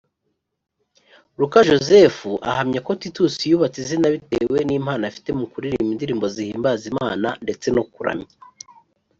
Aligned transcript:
Luka 1.39 1.59
Jozefu 1.69 2.31
ahamya 2.49 2.79
ko 2.87 2.91
Titus 3.01 3.33
yubatse 3.49 3.77
izina 3.83 4.07
bitewe 4.15 4.57
n’impano 4.63 5.03
afite 5.11 5.29
mu 5.37 5.45
kuririmba 5.51 5.91
indirimbo 5.93 6.25
zihimbaza 6.35 6.83
Imana 6.93 7.27
ndetse 7.43 7.67
no 7.75 7.83
kuramya. 7.93 8.31